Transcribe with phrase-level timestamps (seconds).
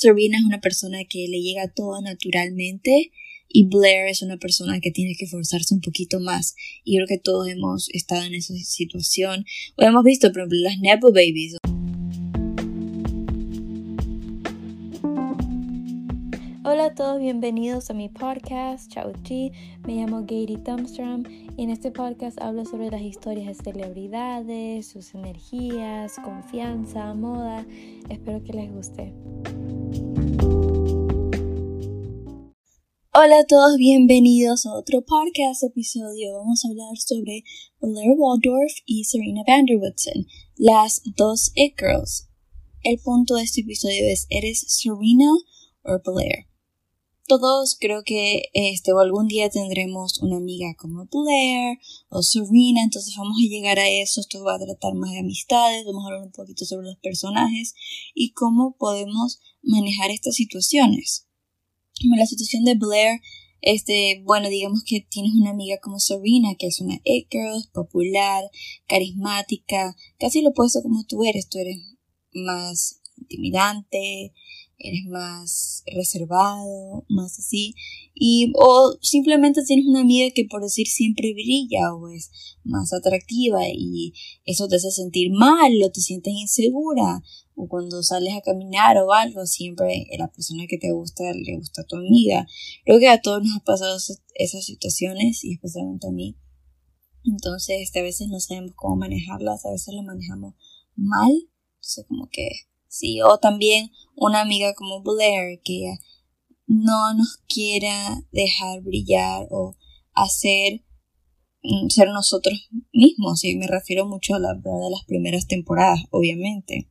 [0.00, 3.10] Serena es una persona que le llega todo naturalmente
[3.48, 6.54] y Blair es una persona que tiene que forzarse un poquito más.
[6.84, 9.44] Y creo que todos hemos estado en esa situación.
[9.76, 11.56] O hemos visto, por ejemplo, las Nepo Babies.
[16.72, 19.50] Hola a todos, bienvenidos a mi podcast, Chao Chi.
[19.88, 21.24] Me llamo Gary Thumbstrom
[21.56, 27.66] y en este podcast hablo sobre las historias de celebridades, sus energías, confianza, moda.
[28.08, 29.12] Espero que les guste.
[33.14, 36.38] Hola a todos, bienvenidos a otro podcast episodio.
[36.38, 37.42] Vamos a hablar sobre
[37.80, 40.24] Blair Waldorf y Serena Vanderwoodson,
[40.54, 42.28] las dos It Girls.
[42.84, 45.32] El punto de este episodio es, ¿eres Serena
[45.82, 46.49] o Blair?
[47.30, 53.14] Todos creo que este o algún día tendremos una amiga como Blair o Serena, entonces
[53.16, 56.26] vamos a llegar a eso, esto va a tratar más de amistades, vamos a hablar
[56.26, 57.74] un poquito sobre los personajes
[58.16, 61.28] y cómo podemos manejar estas situaciones.
[62.18, 63.20] La situación de Blair,
[63.60, 67.30] este, bueno, digamos que tienes una amiga como Serena, que es una it
[67.72, 68.42] popular,
[68.88, 71.76] carismática, casi lo opuesto como tú eres, tú eres
[72.32, 74.32] más intimidante,
[74.80, 77.74] eres más reservado, más así,
[78.14, 82.30] y o simplemente tienes una amiga que por decir siempre brilla o es
[82.64, 84.12] más atractiva y
[84.44, 87.22] eso te hace sentir mal o te sientes insegura
[87.54, 91.82] o cuando sales a caminar o algo, siempre la persona que te gusta le gusta
[91.82, 92.46] a tu amiga.
[92.84, 93.98] Creo que a todos nos ha pasado
[94.34, 96.36] esas situaciones y especialmente a mí.
[97.24, 100.54] Entonces, a veces no sabemos cómo manejarlas, a veces lo manejamos
[100.96, 101.30] mal.
[101.74, 102.48] Entonces, como que
[102.90, 105.96] sí, o también una amiga como Blair que
[106.66, 109.76] no nos quiera dejar brillar o
[110.12, 110.84] hacer
[111.62, 113.42] mm, ser nosotros mismos.
[113.44, 116.90] Y me refiero mucho a la de las primeras temporadas, obviamente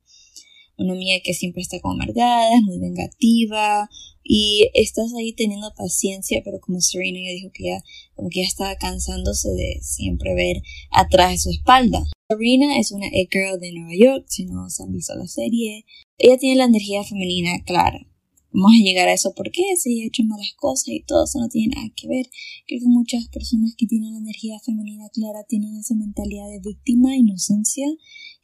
[0.80, 3.88] una amiga que siempre está como amargada, es muy vengativa
[4.24, 7.82] y estás ahí teniendo paciencia, pero como Serena ya dijo que ya
[8.14, 12.02] como que ya estaba cansándose de siempre ver atrás de su espalda.
[12.30, 15.84] Serena es una e-girl de Nueva York, si no se han visto la serie.
[16.16, 18.06] Ella tiene la energía femenina clara.
[18.52, 21.48] Vamos a llegar a eso porque si ha hecho malas cosas y todo eso no
[21.48, 22.26] tiene nada que ver.
[22.68, 27.16] Creo que muchas personas que tienen la energía femenina clara tienen esa mentalidad de víctima,
[27.16, 27.86] inocencia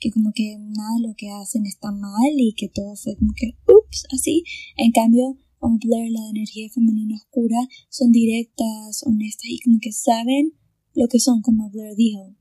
[0.00, 3.52] que como que nada lo que hacen está mal y que todo fue como que,
[3.72, 4.42] ups, así.
[4.76, 7.56] En cambio, con Blair, la energía femenina oscura,
[7.88, 10.54] son directas, honestas y como que saben
[10.92, 12.34] lo que son, como Blair dijo.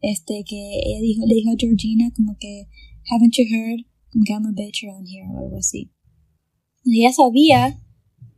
[0.00, 2.68] Este, que ella dijo, le dijo a Georgina como que,
[3.10, 3.84] haven't you heard?
[4.12, 5.90] Como que I'm a bitch around here o algo así.
[6.84, 7.82] Ella sabía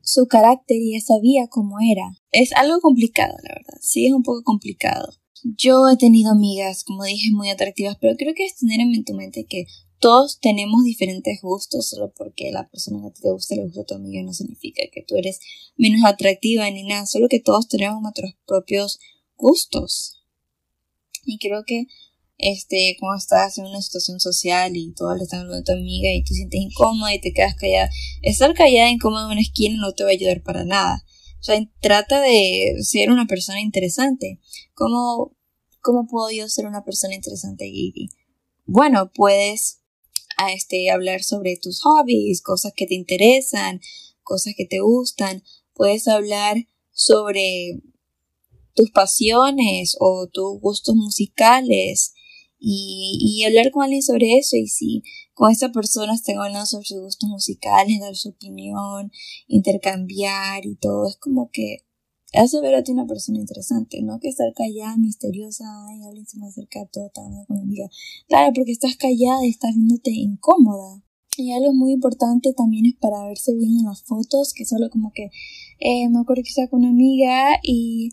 [0.02, 2.16] su carácter y ella sabía cómo era.
[2.32, 3.78] Es algo complicado, la verdad.
[3.80, 5.12] Sí, es un poco complicado.
[5.42, 9.14] Yo he tenido amigas, como dije, muy atractivas, pero creo que es tener en tu
[9.14, 9.66] mente que
[9.98, 13.94] todos tenemos diferentes gustos, solo porque la persona que te gusta le gusta a tu
[13.94, 15.40] amiga no significa que tú eres
[15.76, 18.98] menos atractiva ni nada, solo que todos tenemos nuestros propios
[19.36, 20.19] gustos.
[21.30, 21.86] Y creo que
[22.38, 26.10] este, cuando estás en una situación social y todos le están hablando a tu amiga
[26.12, 27.90] y te sientes incómoda y te quedas callada,
[28.22, 31.04] estar callada incómoda en una esquina no te va a ayudar para nada.
[31.38, 34.40] O sea, trata de ser una persona interesante.
[34.74, 35.36] ¿Cómo,
[35.80, 38.08] cómo puedo yo ser una persona interesante, Gigi?
[38.66, 39.80] Bueno, puedes
[40.54, 43.80] este, hablar sobre tus hobbies, cosas que te interesan,
[44.22, 45.42] cosas que te gustan.
[45.74, 46.56] Puedes hablar
[46.90, 47.80] sobre
[48.74, 52.14] tus pasiones o tus gustos musicales
[52.58, 55.02] y, y hablar con alguien sobre eso y si
[55.34, 59.10] con esta persona están hablando sobre sus gustos musicales, dar su opinión,
[59.48, 61.78] intercambiar y todo, es como que
[62.34, 66.38] hace ver a ti una persona interesante, no que estar callada, misteriosa, ay, alguien se
[66.38, 67.88] me acerca todo, tan con amiga.
[68.28, 71.02] Claro, porque estás callada y estás viéndote incómoda.
[71.36, 75.12] Y algo muy importante también es para verse bien en las fotos, que solo como
[75.14, 75.30] que,
[75.78, 78.10] eh, me acuerdo que estaba con una amiga y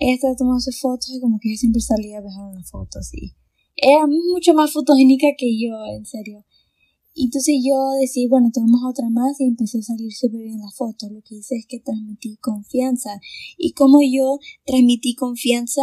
[0.00, 3.14] ella estaba tomando fotos y como que yo siempre salía a dejar en las fotos
[3.14, 3.34] y
[3.76, 6.44] era mucho más fotogénica que yo, en serio.
[7.14, 11.08] Entonces yo decidí, bueno, tomamos otra más y empecé a salir súper bien la foto.
[11.10, 13.20] Lo que hice es que transmití confianza.
[13.58, 15.82] Y como yo transmití confianza,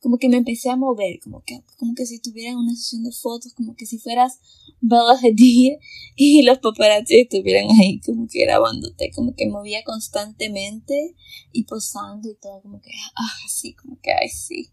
[0.00, 3.12] como que me empecé a mover, como que, como que si tuviera una sesión de
[3.12, 4.38] fotos, como que si fueras
[4.80, 5.72] Bella Hadid
[6.14, 11.14] y los paparazzi estuvieran ahí como que grabándote, como que movía constantemente
[11.52, 14.70] y posando y todo, como que, ah, así, como que, ay, sí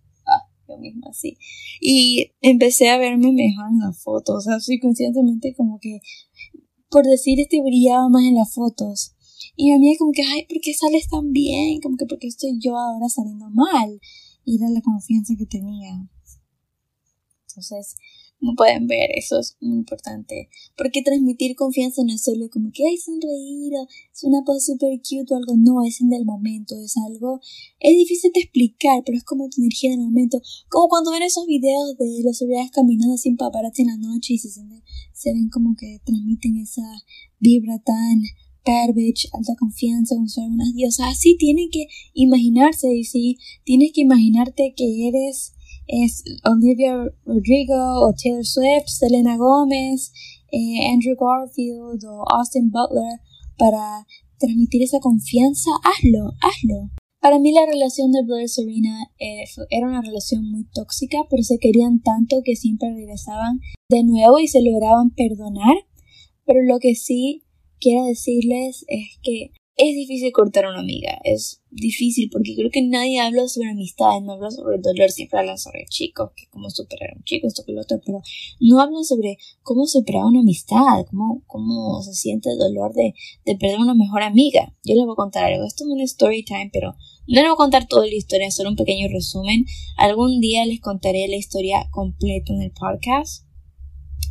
[0.67, 1.37] yo misma así.
[1.79, 5.99] Y empecé a verme mejor en las fotos, así conscientemente como que,
[6.89, 9.15] por decir, este brillaba más en las fotos.
[9.55, 11.79] Y a mí como que, ay, ¿por qué sales tan bien?
[11.81, 13.99] Como que, porque estoy yo ahora saliendo mal?
[14.45, 16.09] Y era la confianza que tenía.
[17.47, 17.95] Entonces,
[18.43, 20.49] Como pueden ver, eso es muy importante.
[20.75, 24.99] Porque transmitir confianza no es solo como que hay sonreír o es una pose super
[24.99, 25.55] cute o algo.
[25.55, 27.39] No, es en el momento, es algo.
[27.79, 30.41] Es difícil de explicar, pero es como tu energía en el momento.
[30.67, 34.37] Como cuando ven esos videos de las celebridades caminando sin paparazzi en la noche y
[34.37, 36.83] se, se ven como que transmiten esa
[37.39, 38.23] vibra tan
[38.65, 41.07] garbage, alta confianza, como son unas diosas.
[41.11, 45.53] Así tienen que imaginarse y si tienes que imaginarte que eres
[45.87, 46.95] es Olivia
[47.25, 50.11] Rodrigo o Taylor Swift, Selena Gomez,
[50.51, 53.19] eh, Andrew Garfield o Austin Butler
[53.57, 54.05] para
[54.37, 56.89] transmitir esa confianza, hazlo, hazlo.
[57.19, 61.41] Para mí la relación de Blair y Serena eh, era una relación muy tóxica, pero
[61.41, 65.75] se querían tanto que siempre regresaban de nuevo y se lograban perdonar.
[66.45, 67.43] Pero lo que sí
[67.79, 72.83] quiero decirles es que es difícil cortar a una amiga, es difícil porque creo que
[72.83, 77.11] nadie habla sobre amistad, no habla sobre dolor, siempre hablan sobre chicos, que cómo superar
[77.11, 78.21] a un chico, esto que lo otro, pero
[78.59, 83.15] no hablan sobre cómo superar una amistad, cómo, cómo se siente el dolor de,
[83.45, 84.75] de perder una mejor amiga.
[84.83, 86.95] Yo les voy a contar algo, esto es un story time, pero
[87.27, 89.65] no les voy a contar toda la historia, solo un pequeño resumen.
[89.97, 93.45] Algún día les contaré la historia completa en el podcast.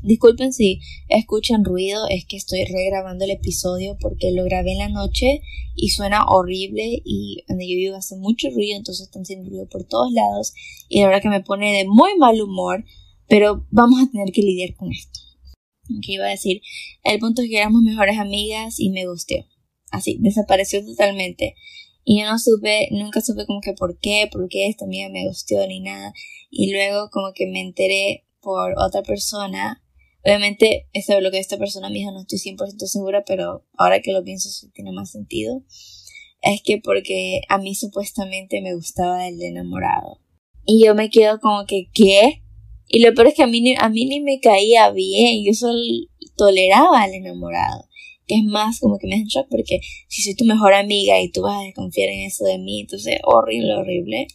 [0.03, 4.89] Disculpen si escuchan ruido, es que estoy regrabando el episodio porque lo grabé en la
[4.89, 5.43] noche
[5.77, 9.85] y suena horrible y donde yo vivo hace mucho ruido, entonces están haciendo ruido por
[9.85, 10.55] todos lados
[10.89, 12.85] y la verdad que me pone de muy mal humor,
[13.29, 15.21] pero vamos a tener que lidiar con esto.
[16.05, 16.63] ¿Qué iba a decir?
[17.05, 19.37] El punto es que éramos mejores amigas y me gustó.
[19.91, 21.55] Así, desapareció totalmente.
[22.05, 25.29] Y yo no supe, nunca supe como que por qué, por qué esta amiga me
[25.29, 26.13] gustó ni nada.
[26.51, 29.82] Y luego como que me enteré por otra persona
[30.25, 34.13] Obviamente, este lo que esta persona me dijo no estoy 100% segura, pero ahora que
[34.13, 35.63] lo pienso sí tiene más sentido.
[36.43, 40.21] Es que porque a mí supuestamente me gustaba el enamorado.
[40.65, 42.43] Y yo me quedo como que, ¿qué?
[42.89, 45.79] Y lo peor es que a mí, a mí ni me caía bien, yo solo
[46.37, 47.89] toleraba al enamorado.
[48.27, 51.31] Que es más como que me da shock porque si soy tu mejor amiga y
[51.31, 54.29] tú vas a desconfiar en eso de mí, entonces horrible, horrible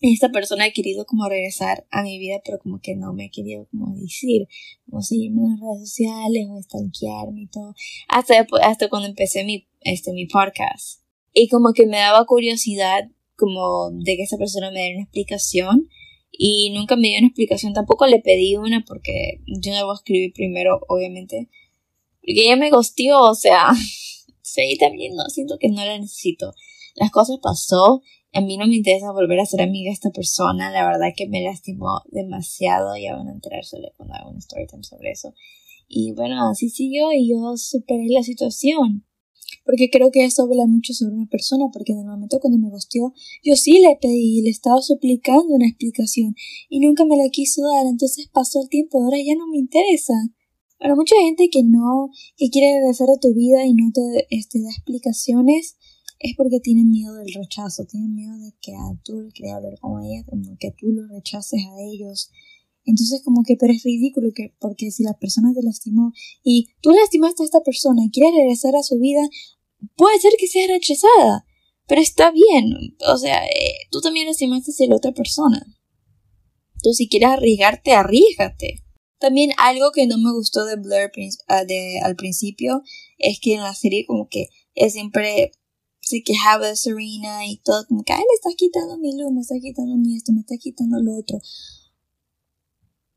[0.00, 3.30] esta persona ha querido como regresar a mi vida, pero como que no me ha
[3.30, 4.46] querido como decir,
[4.88, 7.74] como seguirme en las redes sociales o stalkearme y todo.
[8.08, 11.02] Hasta, hasta cuando empecé mi, este, mi podcast.
[11.32, 15.88] Y como que me daba curiosidad como de que esa persona me diera una explicación.
[16.30, 19.98] Y nunca me dio una explicación, tampoco le pedí una porque yo no voy a
[19.98, 21.48] escribir primero, obviamente.
[22.20, 23.70] Porque ella me gosteó, o sea,
[24.42, 26.54] sí, también no, siento que no la necesito.
[26.94, 28.02] Las cosas pasó
[28.32, 31.28] a mí no me interesa volver a ser amiga de esta persona, la verdad que
[31.28, 35.34] me lastimó demasiado, ya van a enterarse cuando haga un storytime sobre eso.
[35.88, 39.04] Y bueno, así siguió y yo superé la situación.
[39.64, 42.70] Porque creo que eso habla mucho sobre una persona, porque en el momento cuando me
[42.70, 46.34] gosteó, yo sí le pedí, le estaba suplicando una explicación
[46.68, 50.14] y nunca me la quiso dar, entonces pasó el tiempo, ahora ya no me interesa.
[50.78, 54.60] Para mucha gente que no, que quiere regresar a tu vida y no te este,
[54.60, 55.76] da explicaciones,
[56.20, 59.78] es porque tienen miedo del rechazo, tienen miedo de que a tú le quieras hablar
[59.80, 62.30] con ella, como que tú lo rechaces a ellos.
[62.84, 66.12] Entonces como que, pero es ridículo que, porque si la persona te lastimó
[66.42, 69.20] y tú lastimaste a esta persona y quieres regresar a su vida,
[69.96, 71.46] puede ser que sea rechazada,
[71.86, 75.64] pero está bien, o sea, eh, tú también lastimaste a la otra persona.
[76.82, 78.84] Tú si quieres arriesgarte, arriesgate.
[79.18, 81.10] También algo que no me gustó de Blair
[81.48, 82.82] ah, de, al principio
[83.18, 85.50] es que en la serie como que es siempre
[86.08, 89.42] se quejaba de Serena y todo, como que, ay, me está quitando mi luz, me
[89.42, 91.38] está quitando mi esto, me está quitando lo otro.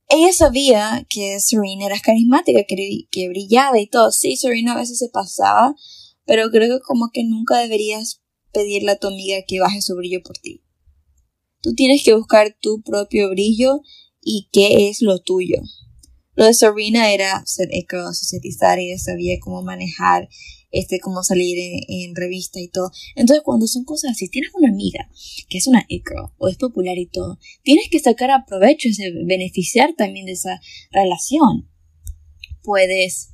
[0.10, 4.12] Ella sabía que Serena era carismática, que, que brillaba y todo.
[4.12, 5.74] Sí, Serena a veces se pasaba,
[6.25, 8.21] pero creo que como que nunca deberías
[8.51, 10.62] pedirle a tu amiga que baje su brillo por ti.
[11.62, 13.79] Tú tienes que buscar tu propio brillo
[14.21, 15.62] y qué es lo tuyo.
[16.36, 20.27] Lo de Serena era ser eco, socializar, ella sabía cómo manejar
[20.72, 22.92] este, cómo salir en, revista y todo.
[23.16, 25.10] Entonces, cuando son cosas así, tienes una amiga
[25.50, 28.90] que es una eco o es popular y todo, tienes que sacar a provecho,
[29.25, 30.62] beneficiar también de esa
[30.92, 31.70] relación.
[32.63, 33.30] Puedes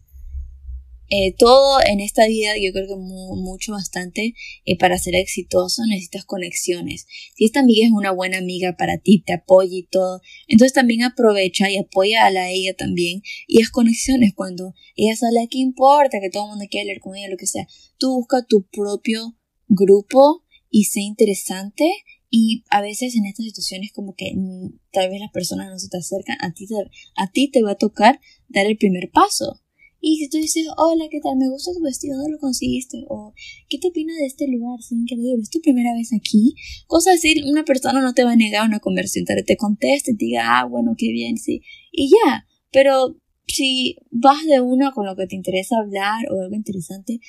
[1.10, 4.34] eh, todo en esta vida, yo creo que mucho, bastante,
[4.66, 7.06] eh, para ser exitoso necesitas conexiones.
[7.36, 11.04] Si esta amiga es una buena amiga para ti, te apoya y todo, entonces también
[11.04, 13.22] aprovecha y apoya a la ella también.
[13.48, 16.20] Y es conexiones cuando ella sale, ¿qué importa?
[16.20, 17.68] Que todo el mundo quiera leer con ella, lo que sea.
[17.98, 19.38] Tú busca tu propio
[19.68, 21.90] grupo y sé interesante
[22.30, 25.88] y a veces en estas situaciones como que mm, tal vez las personas no se
[25.88, 26.68] te acercan, a ti
[27.16, 29.62] a ti te va a tocar dar el primer paso
[30.10, 31.36] Y si tú dices, hola, ¿qué tal?
[31.36, 33.04] Me gusta tu vestido, ¿dónde lo conseguiste?
[33.10, 33.34] O,
[33.68, 34.80] ¿qué te opinas de este lugar?
[34.80, 36.56] Es increíble, es tu primera vez aquí.
[36.88, 40.60] Cosas así, una persona no te va a negar una conversión, te conteste, te diga,
[40.60, 41.62] ah, bueno, qué bien, sí.
[41.92, 46.56] Y ya, pero si vas de una con lo que te interesa hablar o algo
[46.56, 47.20] interesante,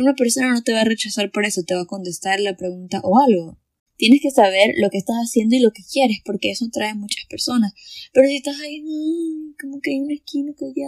[0.00, 3.00] una persona no te va a rechazar por eso, te va a contestar la pregunta
[3.02, 3.58] o algo.
[3.96, 6.94] Tienes que saber lo que estás haciendo y lo que quieres, porque eso atrae a
[6.94, 7.72] muchas personas.
[8.12, 8.80] Pero si estás ahí,
[9.60, 10.86] como que hay una esquina que ya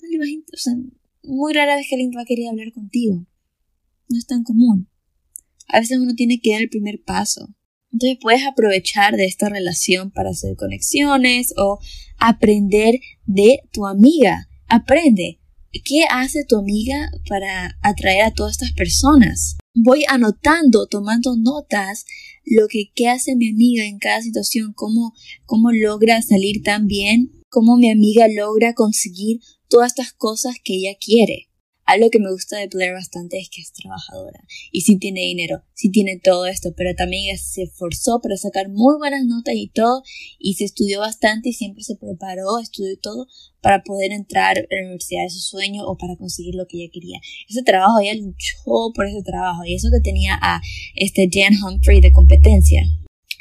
[0.00, 0.74] no le o sea,
[1.22, 3.26] muy rara vez que alguien va a querer hablar contigo.
[4.08, 4.88] No es tan común.
[5.68, 7.54] A veces uno tiene que dar el primer paso.
[7.92, 11.78] Entonces puedes aprovechar de esta relación para hacer conexiones o
[12.18, 14.48] aprender de tu amiga.
[14.66, 15.40] Aprende.
[15.84, 19.58] ¿Qué hace tu amiga para atraer a todas estas personas?
[19.74, 22.04] Voy anotando, tomando notas,
[22.44, 25.12] lo que qué hace mi amiga en cada situación, cómo,
[25.44, 30.96] cómo logra salir tan bien, cómo mi amiga logra conseguir todas estas cosas que ella
[31.00, 31.48] quiere.
[31.88, 35.62] Algo que me gusta de Blair bastante es que es trabajadora y sí tiene dinero,
[35.72, 40.02] sí tiene todo esto, pero también se esforzó para sacar muy buenas notas y todo
[40.38, 43.26] y se estudió bastante y siempre se preparó, estudió todo
[43.62, 46.90] para poder entrar a la universidad de su sueño o para conseguir lo que ella
[46.92, 47.20] quería.
[47.48, 50.60] Ese trabajo, ella luchó por ese trabajo y eso que tenía a
[50.94, 52.82] este Dan Humphrey de competencia.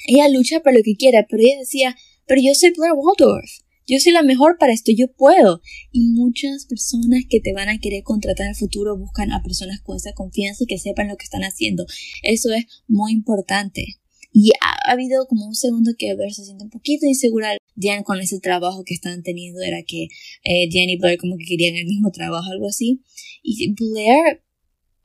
[0.07, 3.99] Ella lucha por lo que quiera, pero ella decía, pero yo soy Blair Waldorf yo
[3.99, 5.61] soy la mejor para esto, yo puedo.
[5.91, 9.81] Y muchas personas que te van a querer contratar en el futuro buscan a personas
[9.81, 11.85] con esa confianza y que sepan lo que están haciendo.
[12.21, 13.97] Eso es muy importante.
[14.33, 17.57] Y ha, habido como un segundo que ver se siente un poquito insegura.
[17.79, 20.07] Jan con ese trabajo que estaban teniendo era que
[20.43, 23.01] eh, y Blair como que querían el mismo trabajo, algo así.
[23.41, 24.43] Y Blair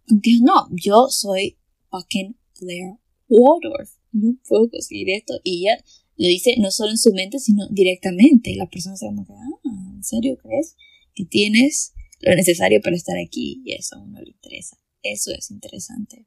[0.09, 1.59] dijo, no, yo soy
[1.91, 2.95] fucking Blair
[3.29, 3.91] Waldorf.
[4.13, 5.35] Yo puedo conseguir esto.
[5.45, 5.83] Y ella
[6.17, 8.55] lo dice no solo en su mente, sino directamente.
[8.57, 10.77] La persona se como ah, ¿en serio crees
[11.15, 13.63] que tienes lo necesario para estar aquí?
[13.65, 14.79] Y eso a uno le interesa.
[15.03, 16.27] Eso es interesante.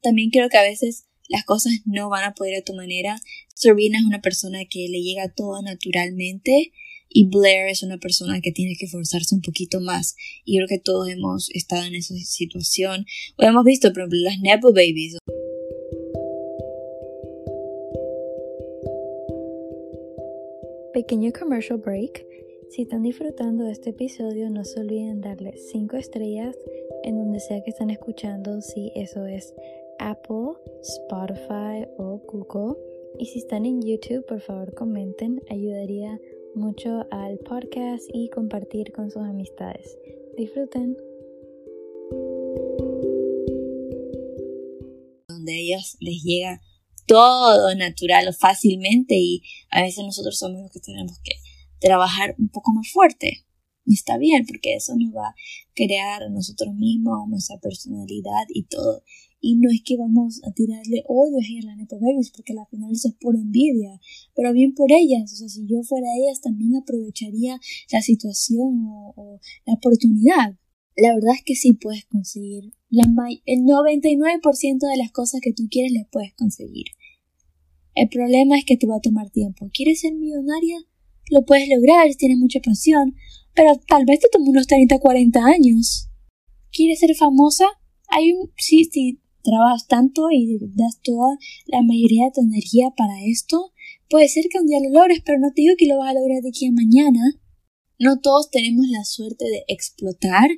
[0.00, 3.20] También creo que a veces las cosas no van a poder a tu manera.
[3.54, 6.72] Serena es una persona que le llega todo naturalmente
[7.08, 10.16] y Blair es una persona que tiene que forzarse un poquito más.
[10.44, 13.06] Y creo que todos hemos estado en esa situación.
[13.36, 15.18] O hemos visto, por ejemplo, las Nepo Babies.
[21.12, 22.26] Pequeño commercial break.
[22.70, 26.56] Si están disfrutando de este episodio, no se olviden darle 5 estrellas
[27.02, 29.54] en donde sea que están escuchando, si eso es
[29.98, 32.78] Apple, Spotify o Google.
[33.18, 36.18] Y si están en YouTube, por favor comenten, ayudaría
[36.54, 39.98] mucho al podcast y compartir con sus amistades.
[40.38, 40.96] Disfruten.
[45.28, 46.58] Donde a ellos les llega
[47.06, 51.32] todo natural o fácilmente y a veces nosotros somos los que tenemos que
[51.80, 53.44] trabajar un poco más fuerte.
[53.84, 55.34] Y está bien, porque eso nos va a
[55.74, 59.02] crear nosotros mismos, nuestra personalidad y todo.
[59.40, 63.08] Y no es que vamos a tirarle odio a Nepo Babies, porque al final eso
[63.08, 64.00] es pura envidia.
[64.36, 65.32] Pero bien por ellas.
[65.32, 67.58] O sea, si yo fuera ellas, también aprovecharía
[67.90, 70.56] la situación o la oportunidad.
[70.96, 72.72] La verdad es que sí puedes conseguir.
[72.90, 73.04] La
[73.46, 76.86] el 99% de las cosas que tú quieres las puedes conseguir.
[77.94, 79.70] El problema es que te va a tomar tiempo.
[79.72, 80.78] ¿Quieres ser millonaria?
[81.30, 83.14] Lo puedes lograr si tienes mucha pasión,
[83.54, 86.08] pero tal vez te tome unos 30, 40 años.
[86.70, 87.66] ¿Quieres ser famosa?
[88.08, 93.14] Hay un, sí, si trabajas tanto y das toda la mayoría de tu energía para
[93.24, 93.72] esto,
[94.08, 96.18] puede ser que un día lo logres, pero no te digo que lo vas a
[96.18, 97.20] lograr de aquí a mañana.
[97.98, 100.48] No todos tenemos la suerte de explotar.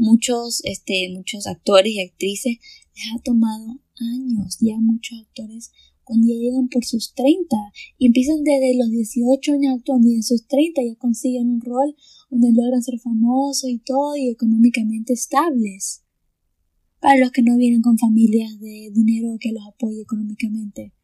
[0.00, 2.56] Muchos, este, muchos actores y actrices
[2.96, 4.56] les ha tomado años.
[4.58, 5.72] Ya muchos actores
[6.04, 7.54] cuando ya llegan por sus 30
[7.98, 11.94] y empiezan desde los 18 años actuando y en sus 30 ya consiguen un rol
[12.30, 16.02] donde logran ser famosos y todo y económicamente estables.
[16.98, 20.94] Para los que no vienen con familias de dinero que los apoye económicamente.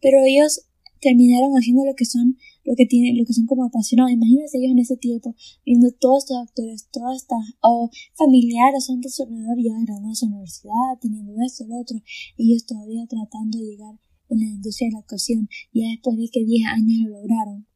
[0.00, 0.62] Pero ellos
[1.02, 4.12] terminaron haciendo lo que son, lo que tienen, lo que son como apasionados.
[4.12, 9.58] Imagínense ellos en ese tiempo, viendo todos estos actores, todas estas, o familiares, son alrededor
[9.58, 11.96] ya graduados la universidad, teniendo esto, lo otro,
[12.38, 13.94] ellos todavía tratando de llegar
[14.30, 17.66] en la industria de la actuación, ya después de que 10 años lo lograron.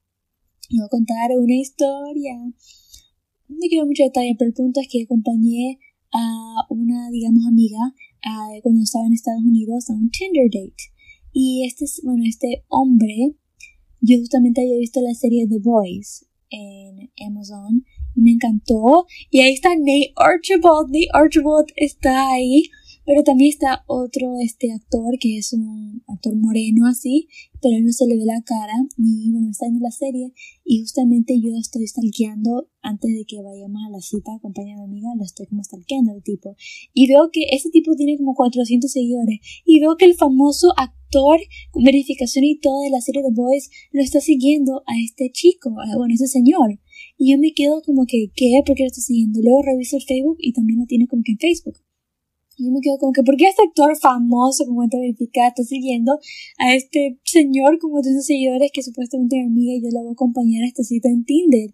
[0.71, 2.35] Les voy a contar una historia.
[3.49, 5.79] No quiero mucho detalle, pero el punto es que acompañé
[6.13, 7.95] a una, digamos, amiga
[8.63, 10.93] cuando estaba en Estados Unidos a un Tinder date.
[11.33, 13.37] Y este, bueno, este hombre,
[14.01, 19.07] yo justamente había visto la serie The Boys en Amazon y me encantó.
[19.31, 20.89] Y ahí está Nate Archibald.
[20.89, 22.65] Nate Archibald está ahí.
[23.09, 27.27] Pero también está otro este actor que es un actor moreno así,
[27.63, 30.81] pero él no se le ve la cara, ni bueno, está en la serie, y
[30.81, 35.09] justamente yo estoy stalkeando antes de que vayamos a la cita, acompaña a mi amiga,
[35.17, 36.55] lo estoy como stalkeando al tipo.
[36.93, 40.98] Y veo que ese tipo tiene como 400 seguidores, y veo que el famoso actor
[41.71, 45.71] con verificación y todo de la serie The Boys lo está siguiendo a este chico,
[45.71, 46.79] bueno, ese señor.
[47.17, 48.63] Y yo me quedo como que, ¿qué?
[48.65, 49.41] ¿Por qué lo está siguiendo?
[49.43, 51.79] Luego reviso el Facebook y también lo tiene como que en Facebook.
[52.57, 55.63] Y yo me quedo como que, ¿por qué este actor famoso con cuenta verificada está
[55.63, 56.19] siguiendo
[56.59, 60.13] a este señor con muchos seguidores que supuestamente es amiga y yo la voy a
[60.13, 61.71] acompañar a esta cita en Tinder?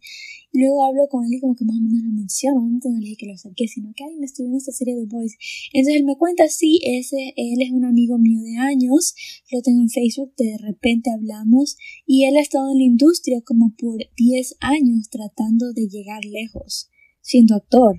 [0.56, 3.16] Luego hablo con él y como que más o menos lo menciono, no le dije
[3.16, 5.36] que lo saqué, sino que, ay, me estoy viendo esta serie de Boys.
[5.72, 9.16] Entonces él me cuenta, sí, ese, él es un amigo mío de años,
[9.50, 13.74] lo tengo en Facebook, de repente hablamos, y él ha estado en la industria como
[13.76, 16.88] por 10 años tratando de llegar lejos,
[17.20, 17.96] siendo actor.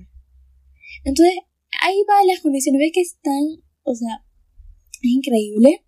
[1.04, 1.34] Entonces,
[1.82, 3.44] ahí va las condiciones, ves que están,
[3.82, 4.24] o sea,
[5.02, 5.84] es increíble.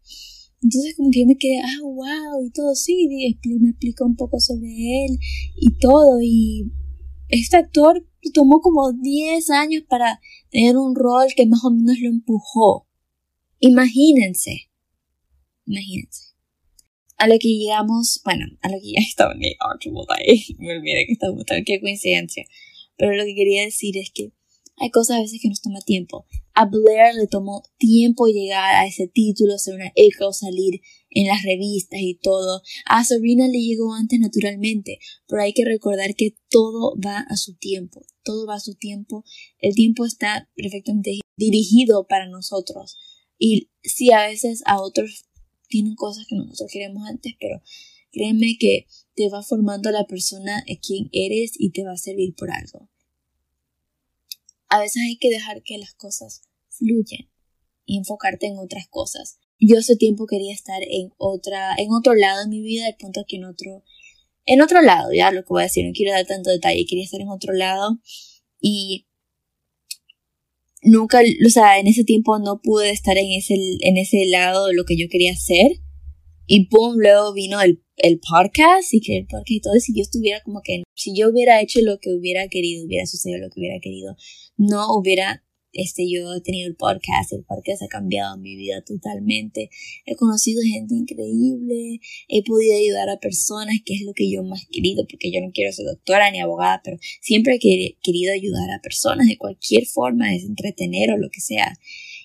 [0.63, 4.41] Entonces como que yo me quedé, ah, wow, y todo, sí, me explicó un poco
[4.41, 5.19] sobre él
[5.57, 6.73] y todo, y
[7.29, 12.09] este actor tomó como 10 años para tener un rol que más o menos lo
[12.09, 12.87] empujó.
[13.61, 14.71] Imagínense,
[15.67, 16.29] imagínense.
[17.17, 21.07] A lo que llegamos, bueno, a lo que ya estaba en Archibald ahí, me olvidé
[21.07, 21.37] que estaba,
[21.67, 22.45] qué coincidencia.
[22.97, 24.33] Pero lo que quería decir es que
[24.77, 26.27] hay cosas a veces que nos toma tiempo.
[26.61, 31.45] A Blair le tomó tiempo llegar a ese título, ser una eco, salir en las
[31.45, 32.63] revistas y todo.
[32.85, 34.99] A Sabrina le llegó antes naturalmente,
[35.29, 38.05] pero hay que recordar que todo va a su tiempo.
[38.25, 39.25] Todo va a su tiempo.
[39.61, 42.99] El tiempo está perfectamente dirigido para nosotros.
[43.39, 45.27] Y sí, a veces a otros
[45.69, 47.63] tienen cosas que nosotros queremos antes, pero
[48.11, 52.35] créeme que te va formando la persona en quien eres y te va a servir
[52.35, 52.89] por algo
[54.69, 57.31] a veces hay que dejar que las cosas fluyan
[57.85, 59.39] y enfocarte en otras cosas.
[59.59, 63.25] Yo hace tiempo quería estar en otra, en otro lado de mi vida, al punto
[63.27, 63.83] que en otro,
[64.45, 67.05] en otro lado, ya lo que voy a decir, no quiero dar tanto detalle, quería
[67.05, 67.99] estar en otro lado
[68.61, 69.07] y
[70.83, 74.75] nunca, o sea, en ese tiempo no pude estar en ese, en ese lado de
[74.75, 75.73] lo que yo quería hacer
[76.47, 79.95] y pum, luego vino el, el podcast y que el podcast y todo, y si
[79.95, 83.51] yo estuviera como que, si yo hubiera hecho lo que hubiera querido, hubiera sucedido lo
[83.51, 84.17] que hubiera querido,
[84.57, 89.71] no hubiera este, yo tenido el podcast, el podcast ha cambiado mi vida totalmente.
[90.07, 94.65] He conocido gente increíble, he podido ayudar a personas, que es lo que yo más
[94.65, 98.71] he querido, porque yo no quiero ser doctora ni abogada, pero siempre he querido ayudar
[98.71, 101.79] a personas de cualquier forma, es entretener o lo que sea.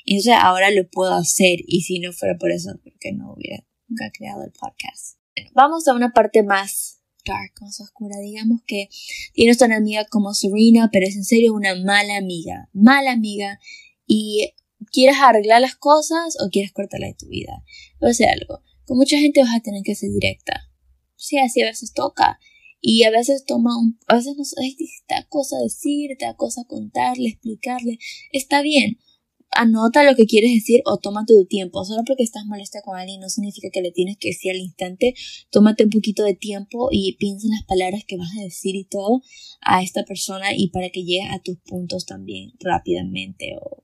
[0.06, 3.66] Y entonces ahora lo puedo hacer, y si no fuera por eso, porque no hubiera
[3.88, 5.23] nunca creado el podcast.
[5.54, 8.18] Vamos a una parte más dark, más oscura.
[8.20, 8.90] Digamos que
[9.34, 12.70] tienes una amiga como Serena, pero es en serio una mala amiga.
[12.74, 13.60] Mala amiga.
[14.06, 14.54] Y
[14.92, 17.64] quieres arreglar las cosas o quieres cortarla de tu vida.
[18.00, 18.62] Voy a hacer algo.
[18.86, 20.70] Con mucha gente vas a tener que ser directa.
[21.16, 22.40] Sí, así a veces toca.
[22.86, 27.30] Y a veces toma un, a veces no te da cosa decir, da cosa contarle,
[27.30, 27.98] explicarle.
[28.34, 29.00] Está bien
[29.56, 31.84] anota lo que quieres decir o tómate tu tiempo.
[31.86, 35.14] Solo porque estás molesta con alguien no significa que le tienes que decir al instante.
[35.50, 38.86] Tómate un poquito de tiempo y piensa en las palabras que vas a decir y
[38.86, 39.22] todo
[39.62, 43.84] a esta persona y para que llegue a tus puntos también rápidamente o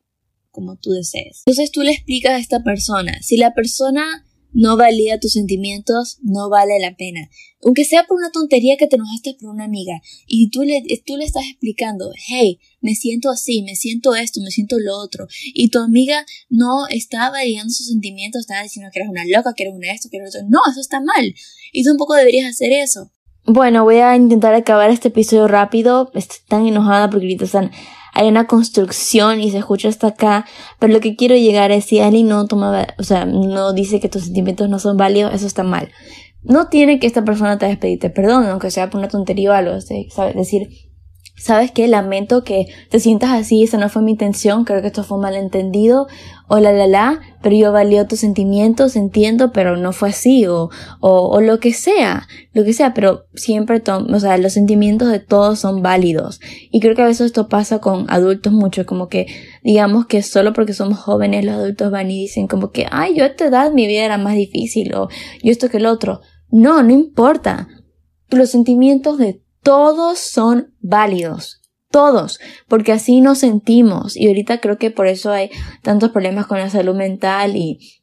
[0.52, 1.44] como tú desees.
[1.46, 3.22] Entonces tú le explicas a esta persona.
[3.22, 7.30] Si la persona no valida tus sentimientos, no vale la pena.
[7.64, 11.18] Aunque sea por una tontería que te enojaste por una amiga y tú le, tú
[11.18, 15.68] le estás explicando, hey, me siento así, me siento esto, me siento lo otro, y
[15.70, 19.76] tu amiga no está validando sus sentimientos, está diciendo que eres una loca, que eres
[19.76, 20.48] una esto, que eres otro.
[20.50, 21.36] No, eso está mal.
[21.74, 23.12] Y tú un poco deberías hacer eso.
[23.46, 26.12] Bueno, voy a intentar acabar este episodio rápido.
[26.14, 27.72] Estoy tan enojada porque ahorita están
[28.20, 30.46] hay una construcción y se escucha hasta acá,
[30.78, 34.10] pero lo que quiero llegar es si alguien no toma, o sea, no dice que
[34.10, 35.90] tus sentimientos no son válidos, eso está mal.
[36.44, 39.80] No tiene que esta persona te despedirte perdón, aunque sea por una tontería o algo,
[39.80, 40.36] ¿sabes?
[40.36, 40.68] Decir,
[41.40, 41.88] ¿sabes qué?
[41.88, 46.08] Lamento que te sientas así, esa no fue mi intención, creo que esto fue malentendido,
[46.48, 50.70] o la la la, pero yo valió tus sentimientos, entiendo, pero no fue así, o,
[51.00, 55.20] o, o lo que sea, lo que sea, pero siempre, o sea, los sentimientos de
[55.20, 56.40] todos son válidos.
[56.72, 59.28] Y creo que a veces esto pasa con adultos mucho, como que,
[59.64, 63.24] digamos que solo porque somos jóvenes los adultos van y dicen como que, ay, yo
[63.24, 65.10] a esta edad mi vida era más difícil, o
[65.44, 66.22] yo esto que el otro.
[66.52, 67.68] No, no importa.
[68.30, 71.62] Los sentimientos de todos son válidos.
[71.92, 74.18] Todos, porque así nos sentimos.
[74.18, 75.52] Y ahorita creo que por eso hay
[75.84, 78.02] tantos problemas con la salud mental y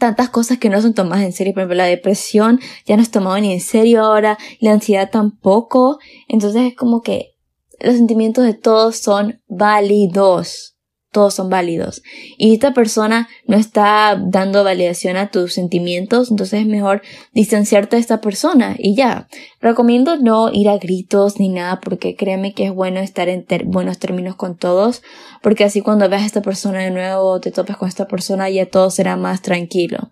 [0.00, 1.54] tantas cosas que no son tomadas en serio.
[1.54, 6.00] Por ejemplo, la depresión ya no es tomado ni en serio ahora, la ansiedad tampoco.
[6.26, 7.36] Entonces es como que
[7.78, 10.73] los sentimientos de todos son válidos.
[11.14, 12.02] Todos son válidos.
[12.36, 17.00] Y esta persona no está dando validación a tus sentimientos, entonces es mejor
[17.32, 19.28] distanciarte de esta persona y ya.
[19.60, 23.98] Recomiendo no ir a gritos ni nada porque créeme que es bueno estar en buenos
[23.98, 25.02] términos con todos,
[25.40, 28.66] porque así cuando veas a esta persona de nuevo, te topes con esta persona, ya
[28.66, 30.10] todo será más tranquilo.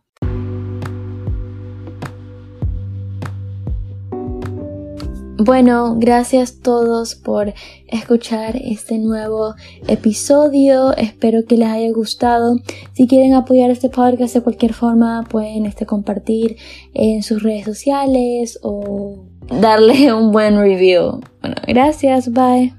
[5.45, 7.53] Bueno, gracias todos por
[7.89, 9.57] escuchar este nuevo
[9.89, 10.97] episodio.
[10.97, 12.59] Espero que les haya gustado.
[12.93, 16.59] Si quieren apoyar este podcast de cualquier forma, pueden este, compartir
[16.95, 19.25] en sus redes sociales o
[19.61, 21.21] darle un buen review.
[21.41, 22.73] Bueno, gracias, bye.